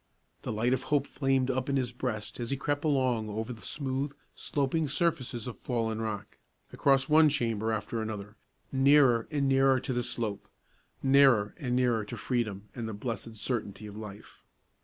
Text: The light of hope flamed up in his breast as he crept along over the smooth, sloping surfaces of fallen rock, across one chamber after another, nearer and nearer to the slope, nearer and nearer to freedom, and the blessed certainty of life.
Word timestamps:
The 0.41 0.51
light 0.51 0.73
of 0.73 0.85
hope 0.85 1.05
flamed 1.05 1.51
up 1.51 1.69
in 1.69 1.75
his 1.75 1.91
breast 1.91 2.39
as 2.39 2.49
he 2.49 2.57
crept 2.57 2.83
along 2.83 3.29
over 3.29 3.53
the 3.53 3.61
smooth, 3.61 4.13
sloping 4.33 4.87
surfaces 4.87 5.45
of 5.45 5.59
fallen 5.59 6.01
rock, 6.01 6.39
across 6.73 7.07
one 7.07 7.29
chamber 7.29 7.71
after 7.71 8.01
another, 8.01 8.35
nearer 8.71 9.27
and 9.29 9.47
nearer 9.47 9.79
to 9.81 9.93
the 9.93 10.01
slope, 10.01 10.47
nearer 11.03 11.53
and 11.59 11.75
nearer 11.75 12.03
to 12.05 12.17
freedom, 12.17 12.67
and 12.73 12.89
the 12.89 12.95
blessed 12.95 13.35
certainty 13.35 13.85
of 13.85 13.95
life. 13.95 14.43